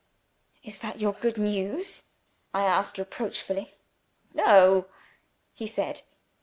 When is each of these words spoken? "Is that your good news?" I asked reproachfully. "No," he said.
"Is 0.63 0.79
that 0.79 0.99
your 0.99 1.13
good 1.13 1.37
news?" 1.37 2.05
I 2.55 2.61
asked 2.63 2.97
reproachfully. 2.97 3.75
"No," 4.33 4.87
he 5.53 5.67
said. 5.67 6.01